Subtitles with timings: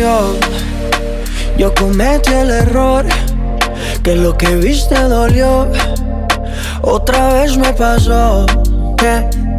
[0.00, 3.06] Yo, cometí el error,
[4.02, 5.68] que lo que viste dolió,
[6.82, 8.46] otra vez me pasó.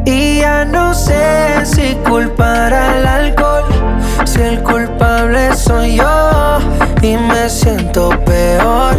[0.06, 3.66] Y ya no sé si culpar al alcohol,
[4.26, 6.60] si el culpable soy yo
[7.02, 8.96] y me siento peor.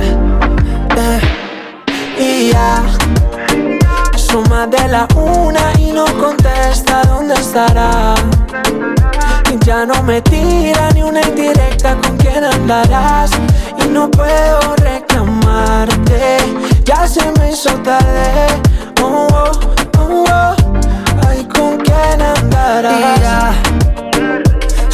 [2.19, 2.83] Y ya
[4.17, 8.15] suma de la una y no contesta dónde estará.
[9.65, 13.31] Ya no me tira ni una indirecta con quién andarás.
[13.85, 16.39] Y no puedo reclamarte,
[16.85, 18.47] ya se me hizo tarde.
[19.03, 19.51] Oh, oh,
[19.99, 20.57] oh, oh.
[21.29, 23.21] Ay, con quién andarás.
[23.21, 23.53] Ya,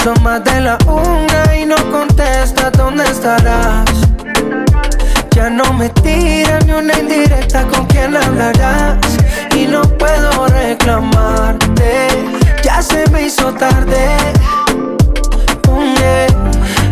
[0.03, 3.91] son más de la una y no contesta dónde estarás.
[5.35, 8.99] Ya no me tira ni una indirecta con quién hablarás
[9.57, 12.09] Y no puedo reclamarte
[12.75, 14.17] Ya se me hizo tarde
[15.69, 16.92] Mm, yeah.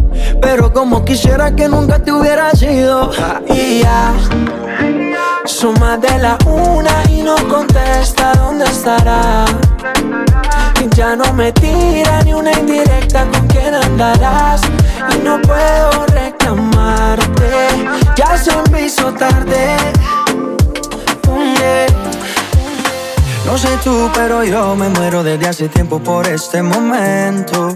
[0.41, 3.11] pero como quisiera que nunca te hubieras ido
[3.47, 4.13] Y ya
[5.79, 9.45] más de la una y no contesta dónde estará.
[10.79, 14.61] Y ya no me tira ni una indirecta con quién andarás.
[15.13, 17.67] Y no puedo reclamarte.
[18.15, 19.75] Ya se me hizo tarde.
[23.45, 27.75] No sé tú, pero yo me muero desde hace tiempo por este momento.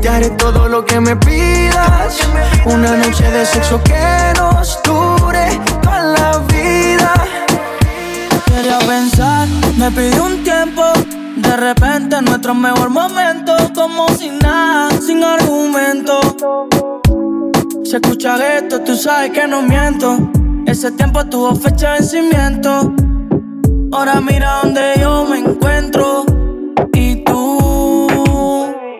[0.00, 2.18] Te haré todo lo que me pidas.
[2.64, 7.14] Una noche de sexo que nos dure toda la vida.
[8.46, 10.82] Quería pensar, me pidió un tiempo.
[11.36, 16.20] De repente nuestro mejor momento, como sin nada, sin argumento.
[17.84, 20.18] Se escucha esto, tú sabes que no miento.
[20.66, 22.92] Ese tiempo tuvo fecha de vencimiento.
[23.92, 26.24] Ahora mira donde yo me encuentro.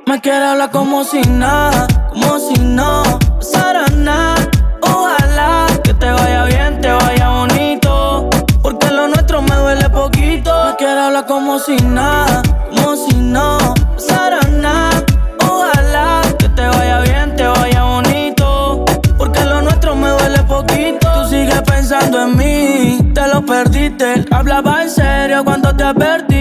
[0.09, 3.03] Me quieres hablar como si nada, como si no
[3.39, 4.37] pasara nada.
[4.81, 8.31] Ojalá que te vaya bien, te vaya bonito.
[8.63, 10.53] Porque lo nuestro me duele poquito.
[10.65, 13.59] Me quieres hablar como si nada, como si no
[13.97, 15.03] pasara nada.
[15.41, 18.85] Ojalá que te vaya bien, te vaya bonito.
[19.19, 21.09] Porque lo nuestro me duele poquito.
[21.15, 24.25] Tú sigues pensando en mí, te lo perdiste.
[24.31, 26.36] Hablaba en serio cuando te advertí.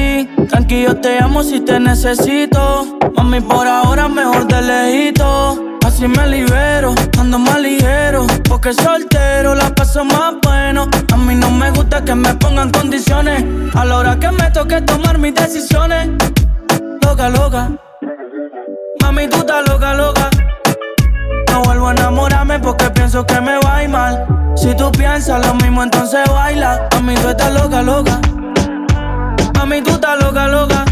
[0.49, 2.97] Tranquilo, te amo si te necesito.
[3.15, 5.77] Mami, por ahora mejor de lejito.
[5.85, 8.27] Así me libero, ando más ligero.
[8.47, 10.87] Porque soltero la paso más bueno.
[11.11, 13.43] A mí no me gusta que me pongan condiciones.
[13.73, 16.09] A la hora que me toque tomar mis decisiones.
[17.01, 17.71] Loca, loca.
[19.01, 20.29] Mami, tú estás loca, loca.
[21.51, 24.25] No vuelvo a enamorarme porque pienso que me va a ir mal.
[24.55, 26.87] Si tú piensas lo mismo, entonces baila.
[26.93, 28.19] Mami, tú estás loca, loca.
[29.65, 30.85] Mami, tú estás loca, loca.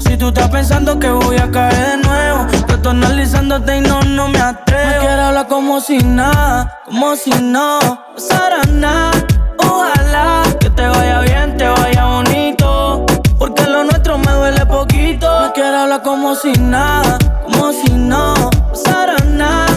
[0.00, 4.00] Si tú estás pensando que voy a caer de nuevo, yo estoy analizándote y no,
[4.04, 4.90] no me atrevo.
[4.90, 7.78] Me quiero hablar como si nada, como si no
[8.14, 9.10] pasara nada.
[9.58, 13.04] Ojalá que te vaya bien, te vaya bonito.
[13.38, 15.28] Porque lo nuestro me duele poquito.
[15.42, 19.71] Me quiero hablar como si nada, como si no pasara nada.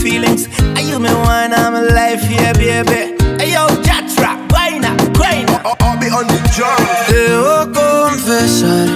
[0.00, 0.48] Feelings.
[0.76, 3.14] Are you me one, I'm alive, yeah, baby.
[3.38, 5.60] Hey yo, Jatra, Guayna, Guayna.
[5.64, 6.80] I'll be on the drum.
[7.08, 8.88] Debo confesar,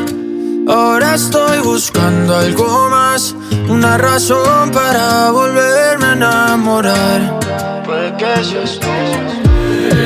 [0.68, 3.34] ahora estoy buscando algo más,
[3.68, 7.40] una razón para volverme a enamorar.
[7.84, 8.88] Puede que seas tú.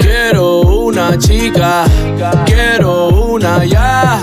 [0.03, 1.85] Quiero una chica,
[2.45, 4.19] quiero una ya.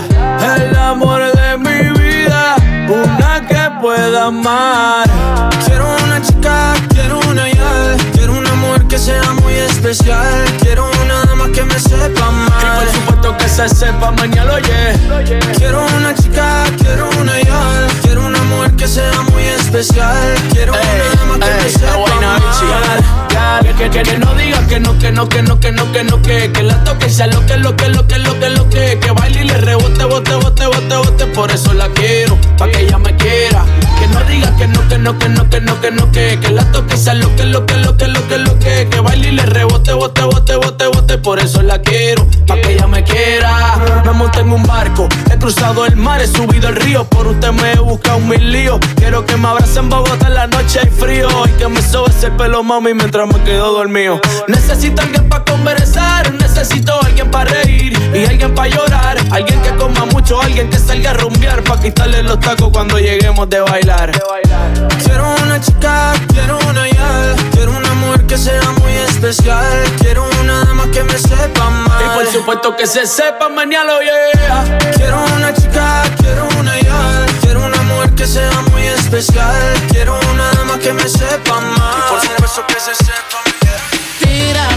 [0.56, 2.56] El amor de mi vida,
[2.89, 5.06] una que pueda amar.
[6.89, 12.31] Quiero una ya, quiero un amor que sea muy especial, quiero una que me sepa
[12.59, 14.94] Y por supuesto que se sepa mañana, oye.
[15.57, 21.15] Quiero una chica, quiero una ya, quiero un amor que sea muy especial, quiero una
[21.15, 23.25] dama que me sepa amar.
[23.77, 26.21] Que, que, que no diga que no, que no, que no, que no, que no,
[26.21, 29.00] que Que la toque sea lo que, lo que, lo que, lo que, lo que
[29.00, 32.81] Que baile y le rebote, bote, bote, bote, bote Por eso la quiero, pa' que
[32.81, 33.65] ella me quiera
[34.00, 36.51] Que no diga que no, que no, que no, que no, que no, que Que
[36.51, 39.30] la toque sea lo que, lo que, lo que, lo que, lo que Que baile
[39.30, 43.04] y le rebote, bote, bote, bote, bote Por eso la quiero, pa' que ella me
[43.04, 44.02] quiera.
[44.06, 47.04] Me monté en un barco, he cruzado el mar, he subido el río.
[47.06, 48.80] Por usted me he buscado mil líos.
[48.96, 51.27] Quiero que me abracen Bogotá en la noche hay frío.
[51.46, 54.20] Y que me sobe ese pelo mami mientras me quedo dormido.
[54.48, 59.18] Necesito alguien para conversar Necesito alguien para reír Y alguien para llorar.
[59.32, 63.50] Alguien que coma mucho, alguien que salga a rumbear Pa' quitarle los tacos cuando lleguemos
[63.50, 64.12] de bailar.
[65.04, 67.72] Quiero una chica, quiero una ya, quiero
[68.15, 72.01] amor que sea muy especial, quiero una dama que me sepa amar.
[72.01, 77.65] Y por supuesto que se sepa mañana, yeah Quiero una chica, quiero una ya, quiero
[77.65, 81.95] un amor que sea muy especial, quiero una dama que me sepa amar.
[81.98, 83.38] Y por supuesto que se sepa
[84.19, 84.67] Tira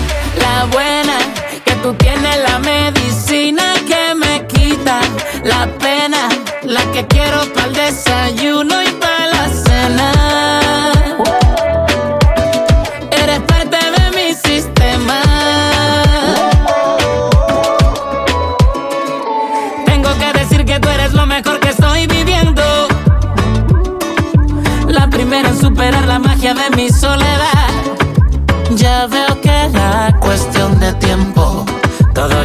[0.41, 1.19] la buena,
[1.65, 5.01] que tú tienes la medicina que me quita
[5.45, 6.29] la pena,
[6.63, 8.98] la que quiero para el desayuno y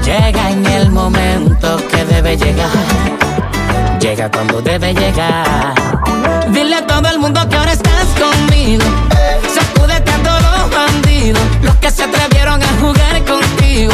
[0.04, 2.70] llega en el momento que debe llegar.
[4.00, 5.74] Llega cuando debe llegar.
[6.50, 8.84] Dile a todo el mundo que ahora estás conmigo.
[9.54, 13.94] Sacúdete a todos los bandidos, los que se atrevieron a jugar contigo.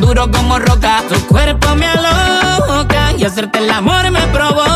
[0.00, 1.02] Duro como roca.
[1.08, 4.75] Tu cuerpo me aloca y hacerte el amor me provoca.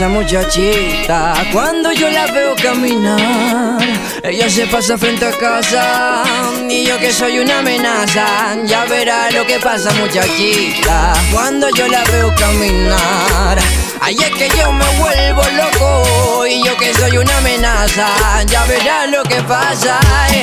[0.00, 3.78] Esa muchachita, cuando yo la veo caminar,
[4.22, 6.22] ella se pasa frente a casa
[6.70, 12.02] y yo que soy una amenaza, ya verá lo que pasa muchachita, cuando yo la
[12.04, 13.58] veo caminar.
[14.00, 18.08] Ay, es que yo me vuelvo loco y yo que soy una amenaza,
[18.46, 20.00] ya verá lo que pasa.
[20.14, 20.42] Ay.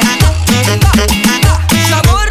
[1.90, 2.28] Sabor.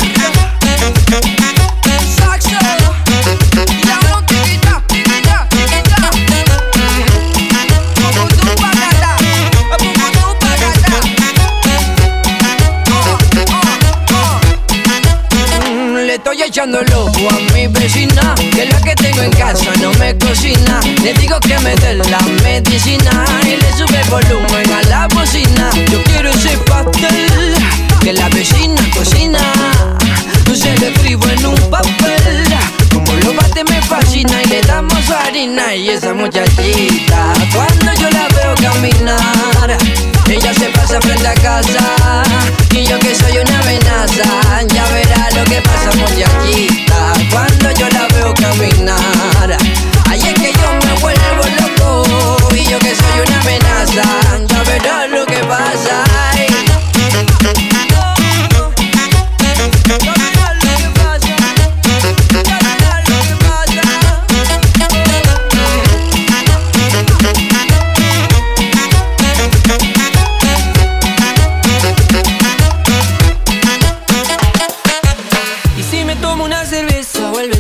[16.75, 20.80] El ojo a mi vecina, que la que tengo en casa no me cocina.
[21.02, 25.70] Le digo que me dé la medicina y le sube volumen a la bocina.
[25.92, 27.54] Yo quiero ese pastel
[28.00, 29.38] que la vecina cocina.
[30.54, 32.86] Se lo escribo en un papel.
[32.97, 35.75] Como lo bate me fascina y le damos harina.
[35.75, 39.76] Y esa muchachita cuando yo la veo caminar
[40.29, 42.23] ella se pasa frente a casa.
[42.71, 47.12] Y yo que soy una amenaza ya verá lo que pasa muchachita.
[47.31, 49.57] Cuando yo la veo caminar
[50.09, 52.55] ay es que yo me vuelvo loco.
[52.55, 54.03] Y yo que soy una amenaza
[54.49, 55.15] ya verá lo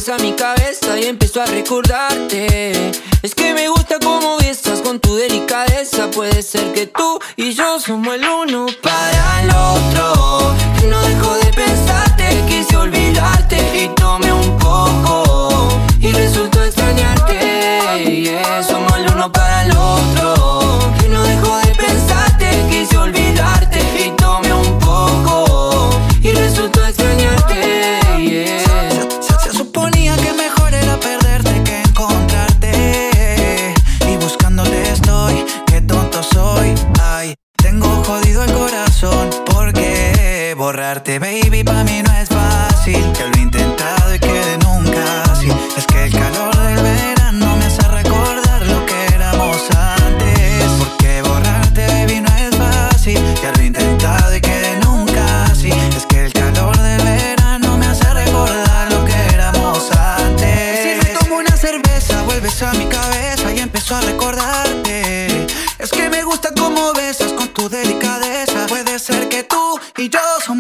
[0.08, 2.92] a mi cabeza y empiezo a recordarte.
[3.22, 6.10] Es que me gusta cómo besas con tu delicadeza.
[6.10, 10.54] Puede ser que tú y yo somos el uno para el otro.
[10.88, 15.68] No dejo de pensarte, quise olvidarte y tomé un poco.
[16.00, 18.22] Y resultó extrañarte.
[18.22, 20.65] Yeah, somos el uno para el otro.
[40.76, 43.12] Borrarte, baby, para mí no es fácil.
[43.12, 43.35] Que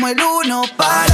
[0.06, 1.05] somos el uno para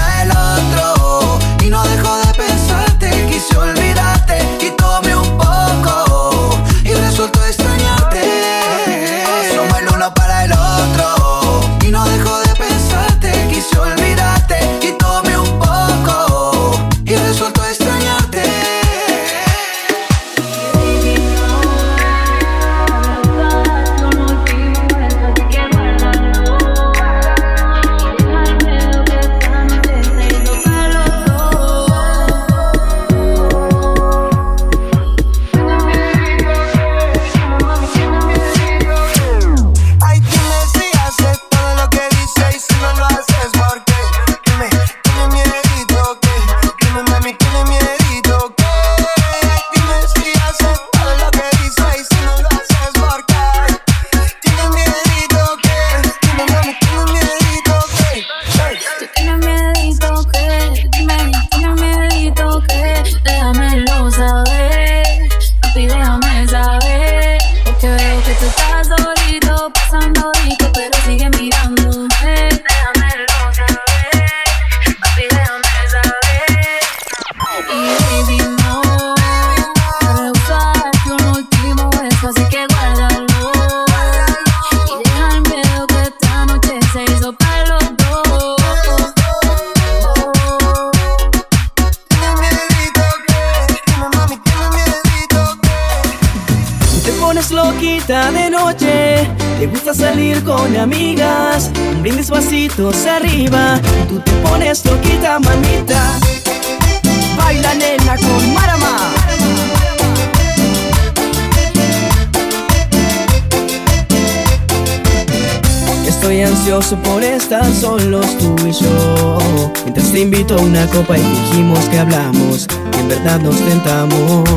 [120.82, 124.48] una copa y dijimos que hablamos Que en verdad nos tentamos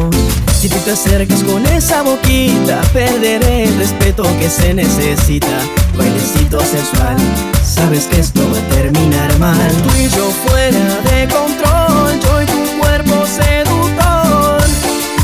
[0.60, 5.60] Si tú te acercas con esa boquita Perderé el respeto que se necesita
[5.98, 7.18] Bailecito sensual
[7.64, 12.46] Sabes que esto va a terminar mal Tú y yo fuera de control Yo y
[12.46, 14.64] tu cuerpo seductor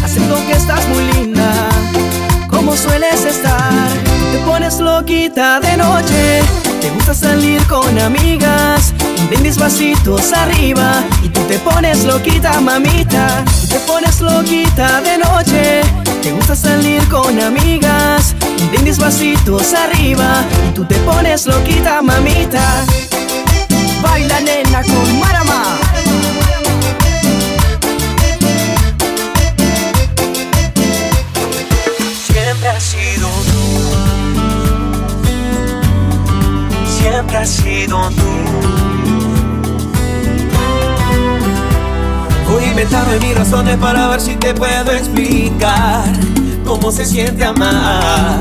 [0.04, 1.70] Acepto que estás muy linda
[2.48, 3.90] como sueles estar.
[4.32, 6.42] Te pones loquita de noche,
[6.80, 8.94] te gusta salir con amigas.
[9.32, 13.46] Un brindis vasitos arriba y tú te pones loquita, mamita.
[13.62, 15.82] Tú te pones loquita de noche,
[16.22, 18.36] te gusta salir con amigas.
[18.60, 22.84] Un brindis vasitos arriba y tú te pones loquita, mamita.
[24.04, 25.71] Baila nena con Marama.
[42.82, 46.04] Inventarme mis razones para ver si te puedo explicar
[46.66, 48.40] cómo se siente amar.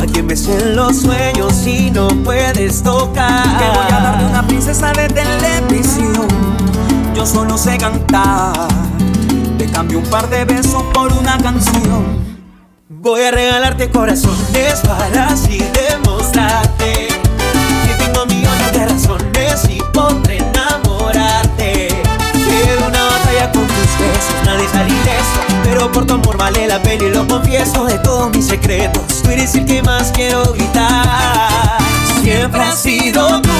[0.00, 3.42] A quien ves en los sueños y no puedes tocar.
[3.58, 6.28] Te voy a dar de una princesa de televisión.
[7.16, 8.68] Yo solo sé cantar.
[9.58, 12.22] Te cambio un par de besos por una canción.
[12.88, 15.58] Voy a regalarte corazones para así
[15.90, 17.13] demostrarte
[24.72, 28.46] de eso, pero por tu amor vale la pena y lo confieso de todos mis
[28.46, 29.22] secretos.
[29.22, 31.78] Tú eres el que más quiero gritar.
[32.22, 33.50] Siempre has sido tú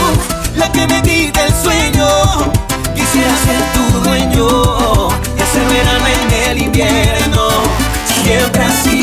[0.56, 2.06] la que me quita el sueño.
[2.94, 7.48] Quisiera ser tu dueño y hacer verano en el invierno.
[8.24, 8.93] Siempre has sido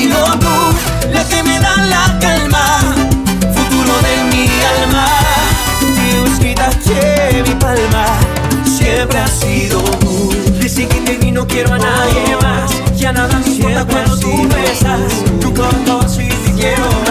[11.42, 13.00] no quiero a nadie más.
[13.00, 15.24] Ya nada me importa cuando tú me besas.
[15.40, 17.11] Tu cuerpo sí te quiero más.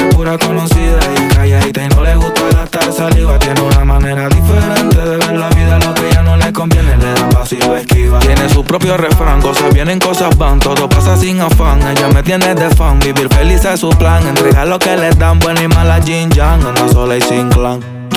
[0.21, 3.39] pura conocida y calladita y no le gusta gastar saliva.
[3.39, 7.11] Tiene una manera diferente de ver la vida, lo que ya no le conviene le
[7.13, 8.19] da pasivo esquiva.
[8.19, 11.81] Tiene su propio refrán, cosas vienen, cosas van, todo pasa sin afán.
[11.87, 14.27] Ella me tiene de fan, vivir feliz es su plan.
[14.27, 17.79] Entregar lo que le dan, buena y mala Jin Yang, anda sola y sin clan.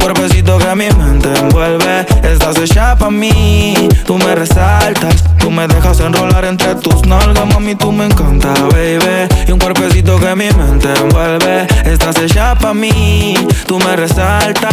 [0.00, 2.06] Un cuerpecito que mi mente envuelve.
[2.22, 3.74] Estás hecha pa' mí,
[4.06, 5.22] tú me resaltas.
[5.38, 9.28] Tú me dejas enrolar entre tus nalgas, mami, tú me encanta, baby.
[9.46, 11.66] Y un cuerpecito que mi mente envuelve.
[11.84, 13.34] Estás hecha pa' mí,
[13.66, 14.72] tú me resaltas.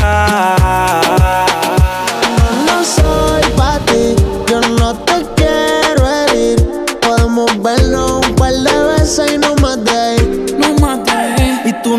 [2.66, 4.16] No soy pa' ti,
[4.50, 6.66] yo no te quiero herir.
[7.02, 10.47] Podemos vernos un par de veces y no más de ahí.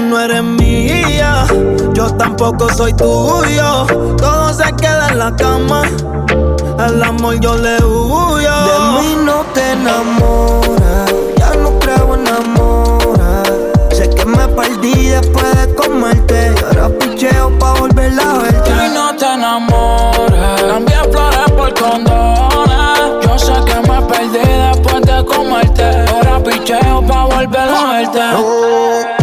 [0.08, 1.44] No eres mía,
[1.92, 3.84] yo tampoco soy tuyo.
[4.16, 5.82] Todo se queda en la cama,
[6.78, 8.50] al amor yo le huyo.
[8.50, 12.98] De mí no te enamoras, ya no creo en amor.
[13.92, 16.54] Sé que me perdí después de comerte.
[16.56, 18.70] Y ahora picheo pa' volver a verte.
[18.70, 20.62] Y no te enamores.
[20.62, 23.26] Cambié flores por condones.
[23.26, 25.84] Yo sé que me perdí después de comerte.
[26.14, 29.17] Ahora picheo pa' volver a verte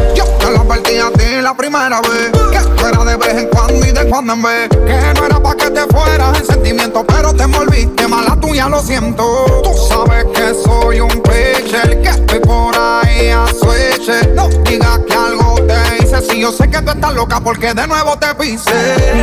[1.00, 2.32] a ti la primera vez.
[2.52, 4.70] Que fuera de vez en cuando y de cuando en vez.
[4.70, 8.82] Que no era pa' que te fueras el sentimiento, pero te envolviste mala tuya, lo
[8.82, 9.46] siento.
[9.64, 14.10] Tú sabes que soy un pitcher, que estoy por ahí a switch.
[14.34, 17.88] No digas que algo te hice, si yo sé que tú estás loca porque de
[17.88, 18.72] nuevo te pise.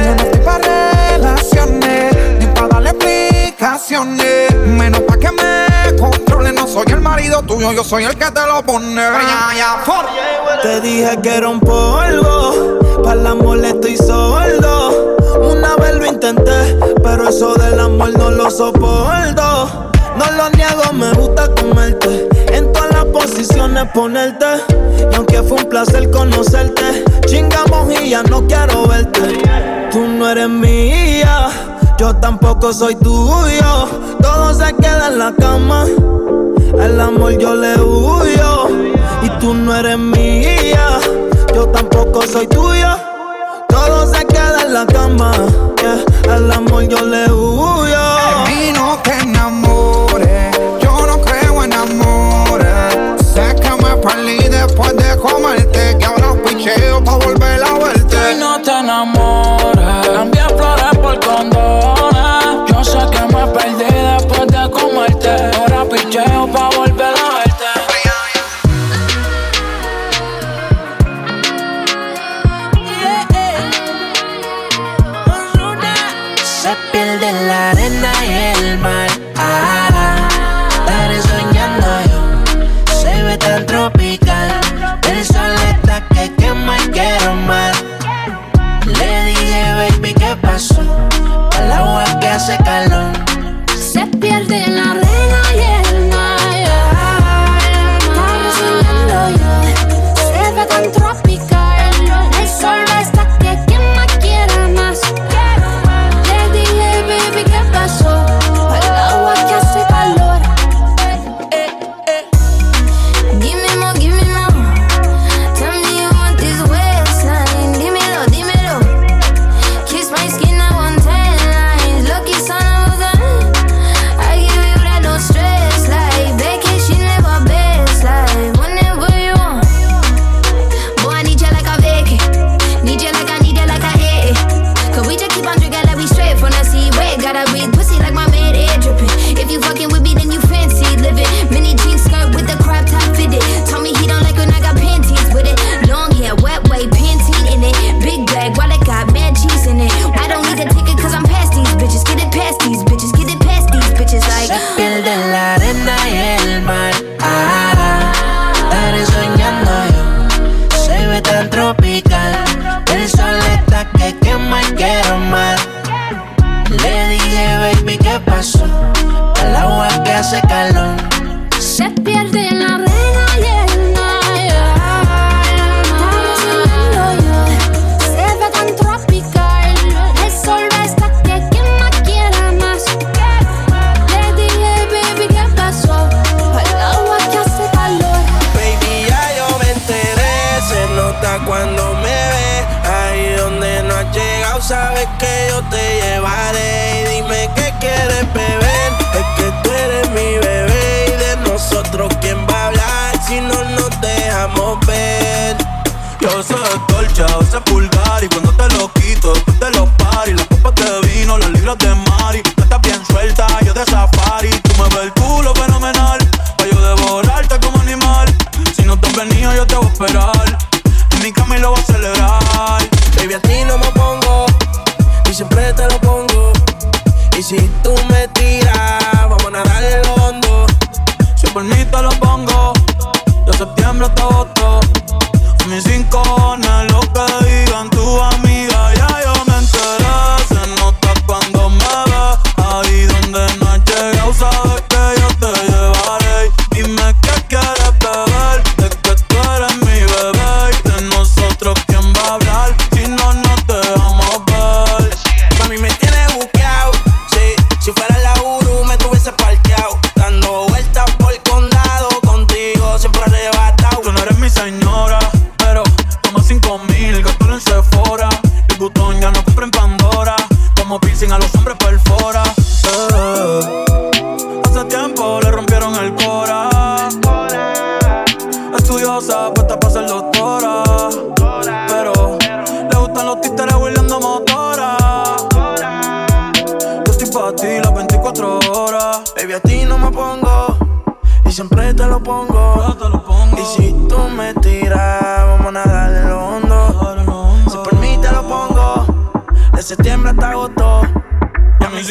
[0.05, 4.55] Yo no estoy pa' relaciones, ni pa' darle explicaciones.
[4.67, 8.47] Menos pa' que me controle, no soy el marido tuyo, yo soy el que te
[8.47, 8.95] lo pone.
[8.95, 10.07] Ya, ya, for.
[10.63, 15.17] Te dije que era un polvo, para la molesto estoy sordo.
[15.41, 19.91] Una vez lo intenté, pero eso del amor no lo soporto.
[20.17, 22.29] No lo niego, me gusta comerte.
[22.53, 24.47] En todas las posiciones ponerte.
[25.11, 29.43] Y aunque fue un placer conocerte, chingamos y ya no quiero verte.
[29.91, 31.49] Tú no eres mía,
[31.99, 33.89] yo tampoco soy tuyo.
[34.21, 35.87] Todo se queda en la cama.
[36.79, 38.69] El amor yo le huyo.
[39.43, 41.01] Tú no eres mía,
[41.53, 42.97] yo tampoco soy tuya.
[43.69, 45.33] Todo se queda en la cama,
[45.81, 46.33] yeah.
[46.33, 47.99] al amor yo le huyo.
[47.99, 52.95] A mí no te enamores, yo no creo en amores.
[53.35, 58.17] Sé que me perdí después de comerte, que ahora picheo pa' volver a verte.
[58.17, 62.71] Tú no te enamores, cambié flores por condones.
[62.73, 63.92] Yo sé que me perdí.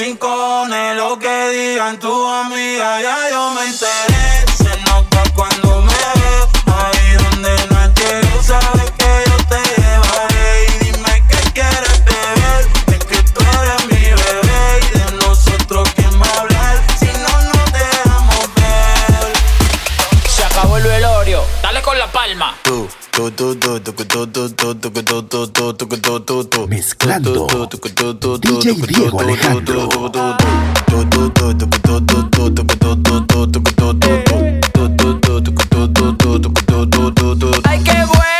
[0.01, 4.45] rincones, lo que digan tu amiga, ya yo me enteré.
[4.57, 5.50] Se nota cuando
[26.67, 27.47] Mezclando.
[28.41, 29.89] DJ Diego Alejandro.
[37.63, 38.30] Ay, qué bueno.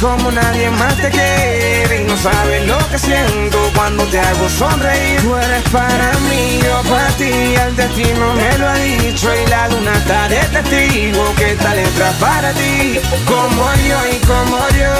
[0.00, 5.20] como nadie más te quiere y no sabes lo que siento cuando te hago sonreír.
[5.20, 9.68] Tú eres para mí, yo para ti, el destino me lo ha dicho y la
[9.68, 12.98] luna está de testigo que esta letra para ti.
[13.26, 14.92] Como yo y como yo,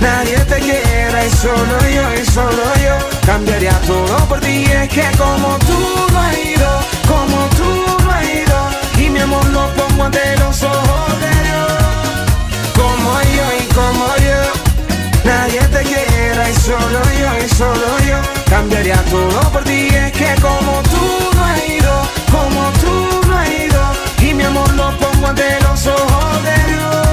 [0.00, 2.96] nadie te quiera y solo yo y solo yo
[3.26, 4.64] cambiaría todo por ti.
[4.64, 5.78] Es que como tú
[6.12, 10.62] no has ido, como tú no has ido y mi amor lo pongo ante los
[10.62, 11.33] ojos de
[13.74, 14.40] como yo.
[15.24, 18.18] Nadie te quiera y solo yo, y solo yo.
[18.48, 21.94] Cambiaría todo por ti, es que como tú no has ido,
[22.30, 23.82] como tú no has ido.
[24.20, 27.06] Y mi amor lo pongo ante los ojos de Dios.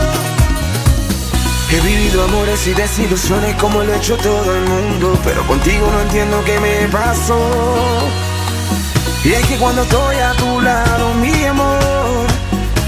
[1.72, 5.18] He vivido amores y desilusiones como lo ha hecho todo el mundo.
[5.24, 7.39] Pero contigo no entiendo qué me pasó.
[9.24, 12.28] Y es que cuando estoy a tu lado, mi amor,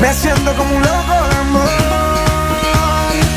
[0.02, 2.13] me siento como un loco de amor.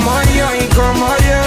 [0.00, 1.42] como yo y como yo.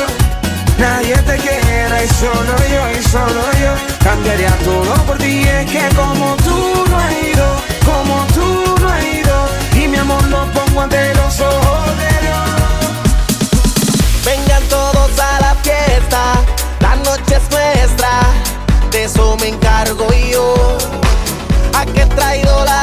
[0.77, 3.73] Nadie te quiera y solo yo y solo yo.
[4.03, 9.03] Cambiaría todo por ti Es que como tú no has ido Como tú no has
[9.03, 9.47] ido.
[9.75, 12.49] Y mi amor lo pongo ante los ojos de Dios.
[14.25, 16.21] Vengan todos a la fiesta,
[16.79, 18.19] la noche es nuestra,
[18.91, 20.77] de eso me encargo yo.
[21.75, 22.82] Aquí he traído la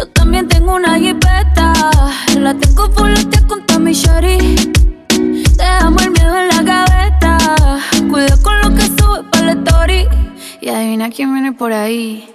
[0.00, 1.74] Yo también tengo una jipeta.
[2.38, 3.12] La tengo full
[3.46, 4.56] con Tommy Shari.
[5.58, 7.36] Dejamos el miedo en la gaveta.
[8.10, 10.08] Cuida con lo que sube para la story.
[10.62, 12.26] Y adivina quién viene por ahí.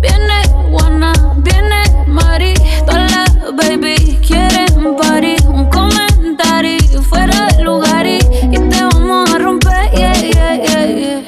[0.00, 0.42] Viene
[0.72, 2.54] Juana, viene Mari.
[2.86, 5.36] Todas las baby quieren party.
[5.46, 8.18] Un comentario fuera de lugar y,
[8.50, 9.92] y te vamos a romper.
[9.92, 11.22] Yeah, yeah, yeah, yeah.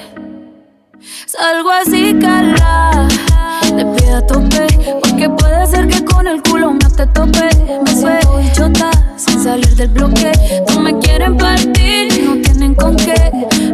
[1.24, 3.07] Salgo así, cala.
[3.77, 4.66] Te pido a tope.
[5.01, 7.49] Porque puede ser que con el culo no te tope.
[8.03, 10.33] Me bichota sin salir del bloque.
[10.68, 13.14] No me quieren partir, no tienen con qué.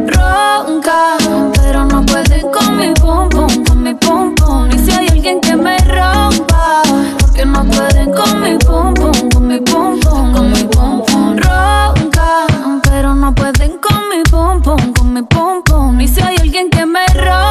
[0.07, 1.17] Ronca,
[1.55, 4.33] pero no pueden con mi pum con mi pum.
[4.73, 6.81] Y si hay alguien que me rompa,
[7.19, 8.93] porque no pueden con mi pum
[9.31, 11.37] con mi pum, con mi pum pum.
[11.37, 12.47] Ronca,
[12.83, 16.01] pero no pueden con mi pum pum, con mi pum pum.
[16.01, 17.50] Y si hay alguien que me rompa,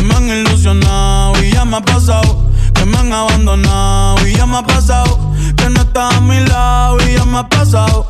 [0.00, 1.42] que me han ilusionado.
[1.42, 4.26] Y ya me ha pasado que me han abandonado.
[4.26, 5.18] Y ya me ha pasado
[5.56, 6.98] que no estás a mi lado.
[7.06, 8.06] Y ya me ha pasado.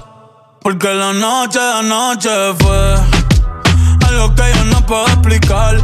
[0.63, 2.95] Porque la noche de anoche fue
[4.07, 5.77] algo que yo no puedo explicar.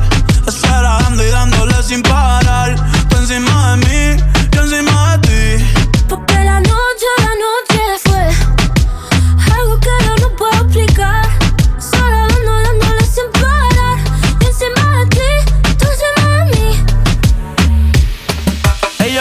[0.46, 2.76] Estar dando y dándole sin parar.
[3.08, 5.64] Tú encima de mí, yo encima de ti.
[6.08, 11.25] Porque la noche, la noche fue algo que yo no puedo explicar.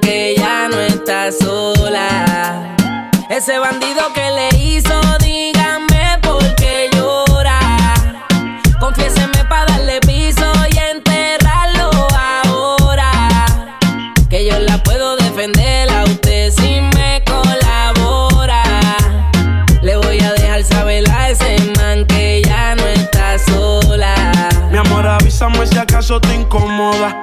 [0.00, 2.74] que ya no está sola.
[3.28, 7.60] Ese bandido que le hizo, dígame por qué llora.
[8.80, 13.10] Confiéseme para darle piso y enterrarlo ahora.
[14.30, 18.62] Que yo la puedo defender a usted si me colabora.
[19.82, 24.14] Le voy a dejar saber a ese man que ya no está sola.
[24.70, 27.22] Mi amor, avísame si acaso te incomoda.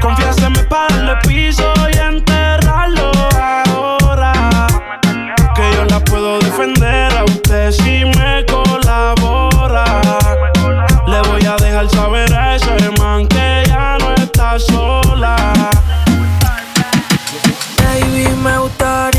[0.00, 4.32] Confiéseme para darle piso y enterrarlo ahora.
[5.54, 9.84] Que yo la puedo defender a usted si me colabora.
[11.06, 15.36] Le voy a dejar saber a ese man que ya no está sola.
[17.76, 19.17] Baby, me gustaría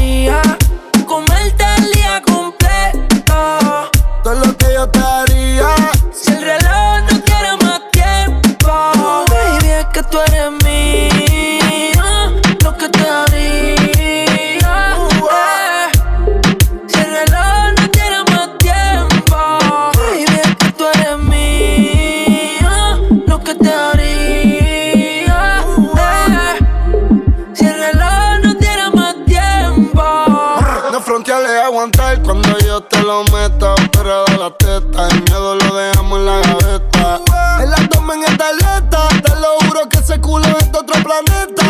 [33.09, 33.73] lo meta.
[33.91, 37.19] Pero de la teta, el miedo lo dejamos en la gaveta.
[37.59, 41.63] El abdomen es de atleta, te lo juro que ese culo es de otro planeta.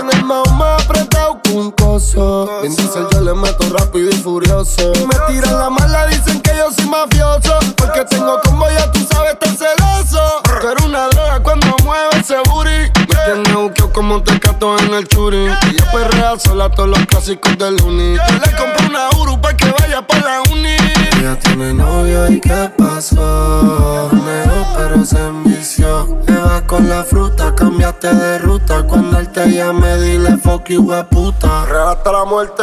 [0.00, 2.48] En el mao más apretado que un coso.
[2.62, 4.92] En diesel yo le meto rápido y furioso.
[5.08, 7.58] Me tiran la mala, dicen que yo soy mafioso.
[7.76, 10.22] Porque tengo como ya tú sabes, tan celoso.
[10.62, 12.90] Eres una droga cuando mueve ese booty.
[13.08, 15.46] Me tiene buqueo como tecato en el churi.
[15.46, 18.16] Y yo perrea sola todos los clásicos del uni.
[18.16, 20.76] Yo le compré una Uru pa' que vaya pa' la uni.
[21.18, 24.10] Ella tiene novio y qué pasó.
[24.12, 26.20] Negó pero se envició.
[26.26, 28.82] Le vas con la fruta, cambiaste de ruta.
[28.82, 31.64] Cuando él te llame, dile fuck you, puta.
[31.64, 32.62] Regata la muerte.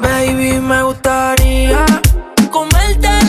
[0.00, 1.84] Baby, me gustaría
[2.52, 3.19] comerte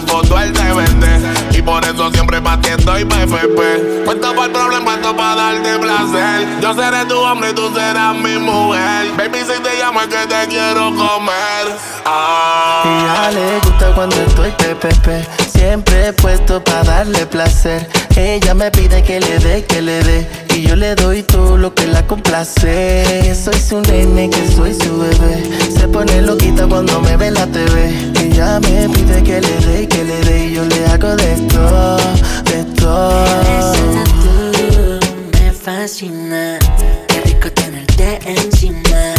[0.00, 1.56] la foto al DVD.
[1.56, 3.48] Y por eso siempre batiendo y PFP.
[3.54, 3.80] Pues.
[4.04, 6.60] Cuenta para el problema puesto para darte placer.
[6.60, 9.12] Yo seré tu hombre y tú serás mi mujer.
[9.16, 11.76] Baby, si te llamo es que te quiero comer.
[12.04, 12.82] Ah.
[12.84, 15.26] Y ya le gusta cuando estoy pepepe.
[15.50, 17.88] Siempre he puesto para darle placer.
[18.16, 20.46] Ella me pide que le dé, que le dé.
[20.54, 23.34] Y yo le doy todo lo que la complace.
[23.34, 25.42] Soy su nene, que soy su bebé.
[25.72, 28.12] Se pone loquita cuando me ve la TV.
[28.20, 30.46] Ella me pide que le dé, que le dé.
[30.46, 31.96] Y yo le hago de todo,
[32.44, 34.27] de todo
[35.68, 36.58] fascina.
[37.08, 39.14] Qué rico tenerte encima.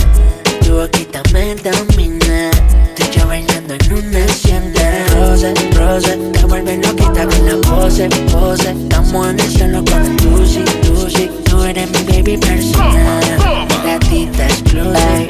[0.61, 2.49] Tu boquita me domina.
[2.95, 5.05] Tú y yo bailando en una hacienda.
[5.13, 8.71] Rose, rose, te vuelve loquita con la pose, pose.
[8.71, 11.29] Estamos en el cielo con el Lucy, Lucy.
[11.45, 13.67] Tú eres mi baby personal.
[13.85, 15.27] Gatita explosive.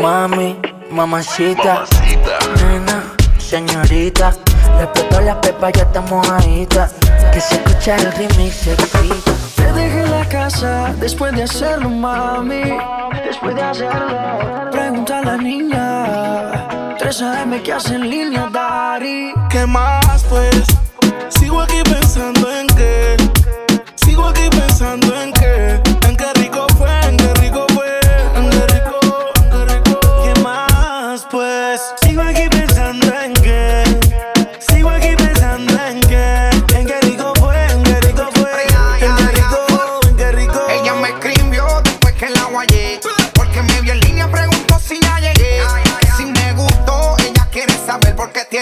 [0.00, 0.56] Mami,
[0.90, 1.84] mamacita.
[1.84, 2.38] mamacita.
[2.62, 3.05] Nena
[3.46, 4.32] señorita.
[4.78, 6.90] Respetó las pepas, ya estamos mojadita.
[7.32, 9.32] Que se escucha el ritmo se grita.
[9.56, 12.62] Te dejé la casa después de hacerlo, mami.
[13.24, 16.96] Después de hacerlo, pregunta a la niña.
[16.98, 19.32] 3 AM que hace en línea, Dari.
[19.50, 20.64] ¿Qué más, pues?
[21.28, 23.16] Sigo aquí pensando en qué.
[23.94, 25.95] Sigo aquí pensando en qué.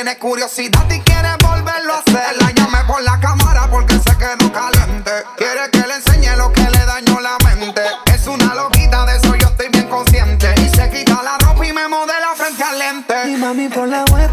[0.05, 2.37] Tiene curiosidad y quieres volverlo a hacer.
[2.39, 5.11] La llamé por la cámara porque se quedó caliente.
[5.39, 7.81] Quiere que le enseñe lo que le dañó la mente.
[8.13, 10.55] Es una loquita, de eso yo estoy bien consciente.
[10.61, 13.31] Y se quita la ropa y me modela frente al lente.
[13.31, 14.31] Y mami por la web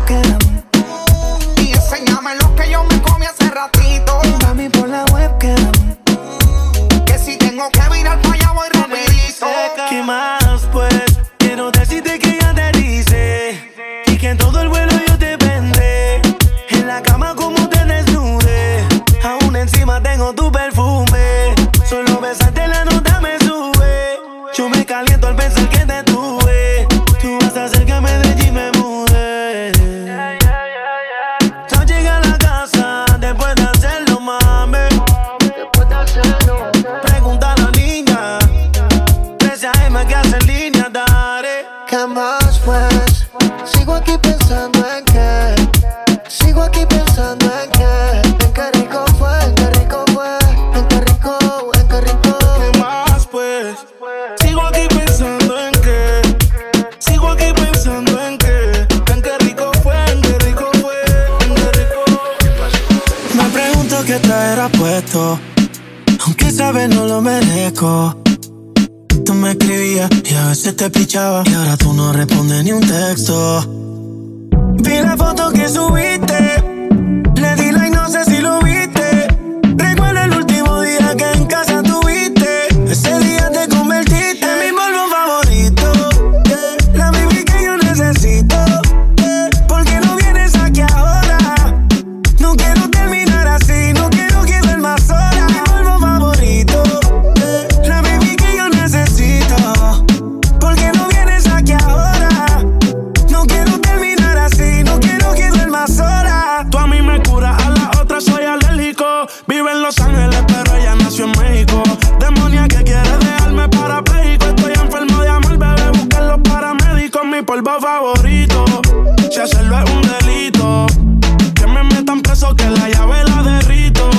[123.01, 124.09] jave la derrito.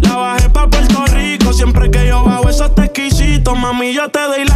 [0.00, 1.52] La bajé pa' Puerto Rico.
[1.52, 3.54] Siempre que yo bajo eso está exquisito.
[3.54, 4.51] Mami, yo te doy la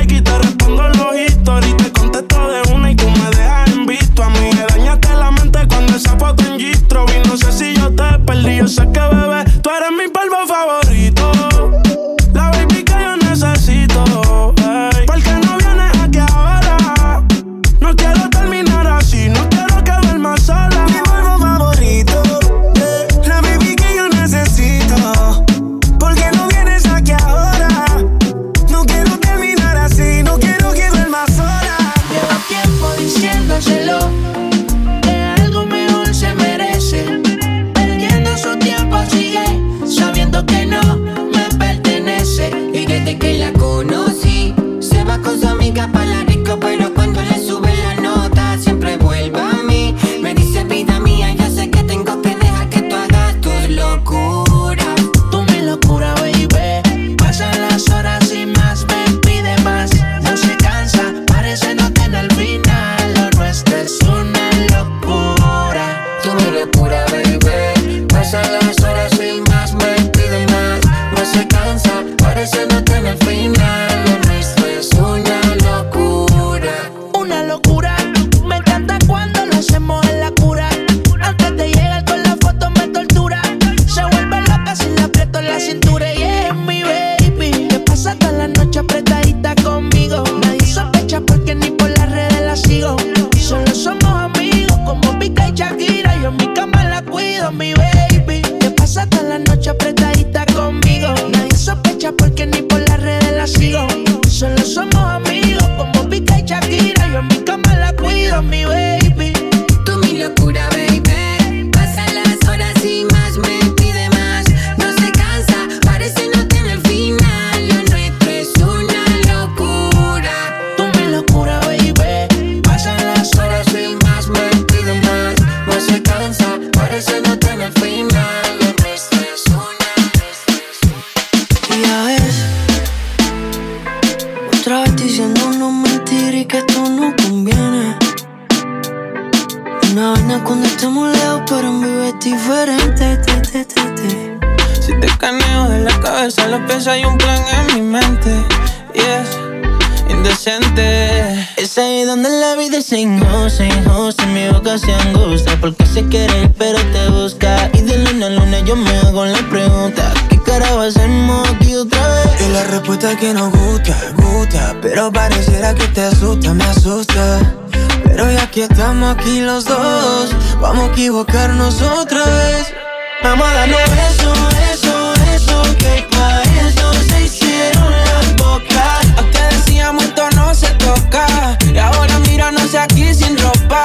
[171.16, 172.74] equivocarnos otra vez.
[173.22, 174.32] Vamos a eso,
[174.70, 179.00] eso, eso, que para eso se hicieron las bocas.
[179.16, 181.26] A usted decíamos esto no se toca,
[181.72, 183.84] y ahora míranos aquí sin ropa.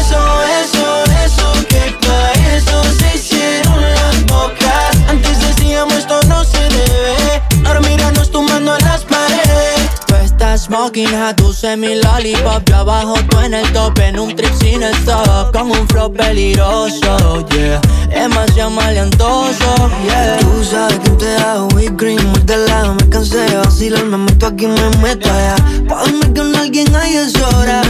[0.00, 4.96] Eso, eso, eso, que para eso se hicieron las bocas.
[5.08, 9.90] Antes decíamos esto no se debe, ahora míranos tumbando en las paredes.
[10.06, 14.18] Tú estás smoking a tu puse mi lollipop, yo abajo tú en el top, en
[14.18, 20.36] un trip sin stop, con un flow peligroso, yeah, demasiado maleantoso, yeah.
[20.38, 24.16] Tú sabes quién te hago, we green, muy de lado, me cansé de vacilar, me
[24.16, 25.54] meto aquí, me meto allá,
[25.88, 27.82] pa' dormir con alguien ahí es hora,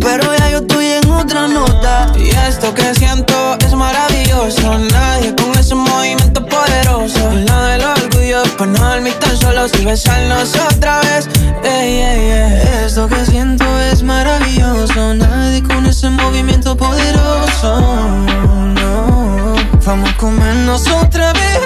[0.00, 2.12] pero ya yo te en otra nota.
[2.16, 4.78] Y esto que siento es maravilloso.
[4.78, 7.30] Nadie con ese movimiento poderoso.
[7.30, 11.28] Al del orgullo, para no dormir tan solos Y besarnos otra vez.
[11.64, 12.84] Ey, ey, ey.
[12.84, 15.14] Esto que siento es maravilloso.
[15.14, 17.80] Nadie con ese movimiento poderoso.
[17.80, 19.54] No.
[19.84, 21.60] Vamos a comernos otra vez.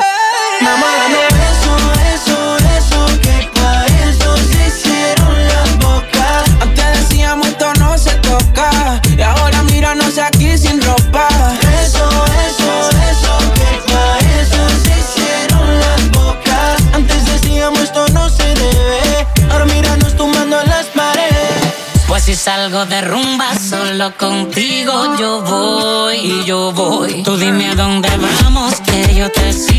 [0.60, 1.18] Mamá, dame
[1.52, 1.76] eso,
[2.14, 6.44] eso, eso Que para eso se hicieron las bocas.
[6.62, 9.02] Antes decíamos esto no se toca
[9.94, 11.28] aquí sin ropa.
[11.84, 12.08] Eso,
[12.48, 16.82] eso, eso, que pa' eso se hicieron las bocas.
[16.92, 21.74] Antes decíamos esto no se debe, ahora míranos tumbando las paredes.
[22.08, 27.22] Pues si salgo de rumba solo contigo yo voy y yo voy.
[27.22, 29.75] Tú dime a dónde vamos que yo te sigo.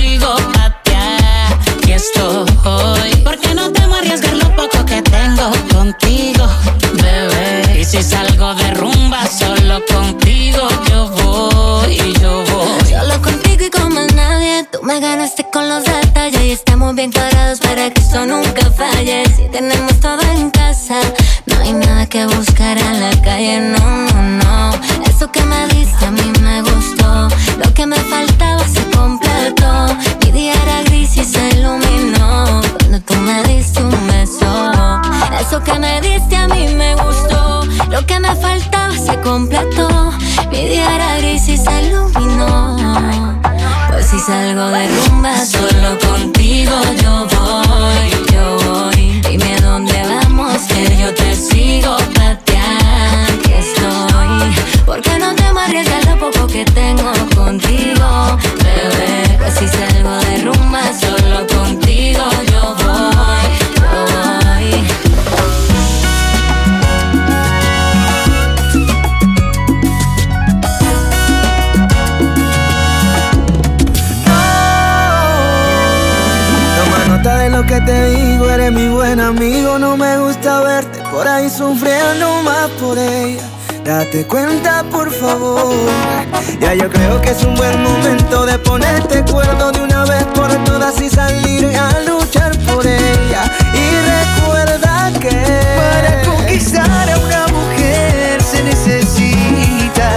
[17.12, 19.24] Cuadrados para que esto nunca falle.
[19.36, 21.00] Si tenemos todo en casa,
[21.46, 23.60] no hay nada que buscar a la calle.
[23.60, 23.78] No,
[24.14, 24.72] no, no.
[25.08, 27.28] Eso que me diste a mí me gustó.
[27.64, 29.88] Lo que me faltaba se completó.
[30.24, 34.72] Mi día era gris y se iluminó cuando tú me diste un beso.
[35.40, 37.62] Eso que me diste a mí me gustó.
[37.90, 40.12] Lo que me faltaba se completó.
[40.52, 41.97] Mi día era gris y se iluminó.
[44.28, 49.22] Salgo de rumba, solo contigo yo voy, yo voy.
[49.22, 53.34] Dime dónde vamos, que yo te sigo pateando.
[53.40, 54.84] Aquí estoy.
[54.86, 59.38] Porque no te arriesgar lo poco que tengo contigo, bebé.
[59.38, 60.57] Pues si salgo de rumba,
[77.88, 79.80] te digo, eres mi buen amigo.
[79.80, 83.44] No me gusta verte por ahí sufriendo más por ella.
[83.84, 85.74] Date cuenta, por favor.
[86.60, 90.50] Ya yo creo que es un buen momento de ponerte cuerdo de una vez por
[90.66, 93.44] todas y salir a luchar por ella.
[93.74, 93.86] Y
[94.16, 95.38] recuerda que
[95.80, 100.10] para conquistar a una mujer se necesita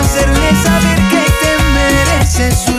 [0.00, 2.73] hacerle saber que te mereces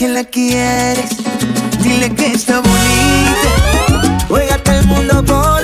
[0.00, 1.10] que la quieres,
[1.82, 4.26] dile que está bonita.
[4.28, 5.59] Juégate el mundo por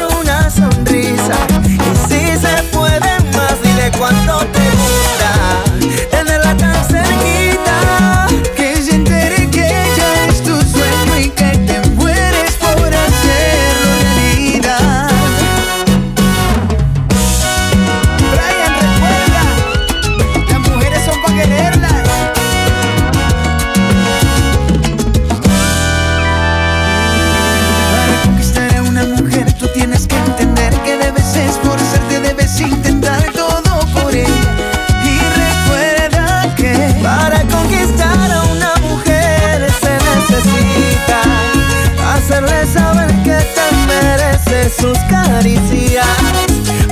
[45.08, 46.06] caricias.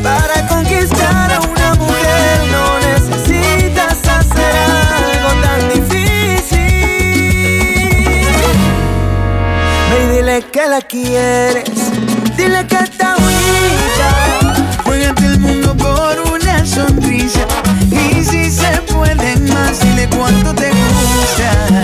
[0.03, 4.55] Para conquistar a una mujer no necesitas hacer
[5.01, 6.59] algo tan difícil.
[9.91, 11.71] Ve dile que la quieres,
[12.37, 14.09] dile que está bonita.
[14.85, 17.47] Juégate el mundo por una sonrisa.
[17.91, 21.84] Y si se puede más, dile cuánto te gusta.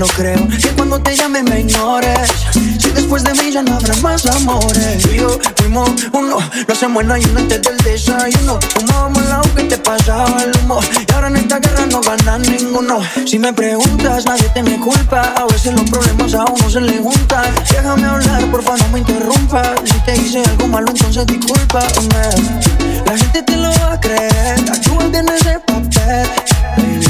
[0.00, 2.30] No creo que cuando te llame me ignores.
[2.54, 5.02] Si después de mí ya no habrá más amores.
[5.14, 8.58] Yo fuimos uno, lo hacemos en ayuno antes del desayuno.
[8.76, 10.80] Fumábamos la que te pasaba el humo.
[11.06, 13.00] Y ahora en esta guerra no gana ninguno.
[13.26, 15.34] Si me preguntas, nadie te me culpa.
[15.36, 17.54] A veces los problemas a uno se le juntan.
[17.70, 19.80] Déjame hablar, porfa, no me interrumpas.
[19.84, 21.84] Si te hice algo malo, entonces discúlpame.
[23.04, 24.64] La gente te lo va a creer.
[24.72, 27.09] Actúa bien ese papel.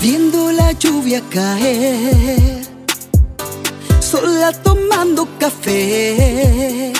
[0.00, 2.62] Viendo la lluvia caer,
[4.00, 6.92] sola tomando café.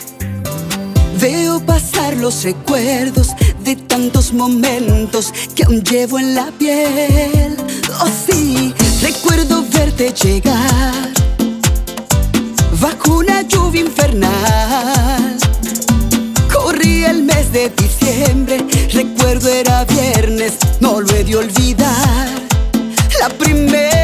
[1.18, 3.28] Veo pasar los recuerdos
[3.62, 7.57] de tantos momentos que aún llevo en la piel.
[8.00, 11.11] Oh sí, recuerdo verte llegar
[12.80, 15.38] bajo una lluvia infernal.
[16.52, 17.93] Corría el mes de diciembre,
[18.92, 22.28] recuerdo era viernes, no lo he de olvidar.
[23.20, 24.03] La primera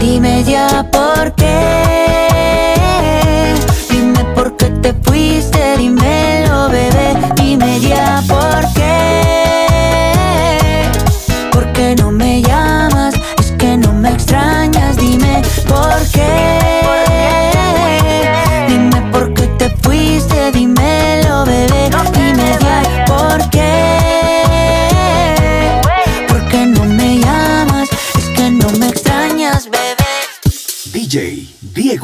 [0.00, 2.74] Dime ya por qué.
[3.90, 7.16] Dime por qué te fuiste, dímelo, bebé.
[7.36, 8.39] Dime ya por qué.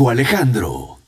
[0.04, 0.98] Alejandro.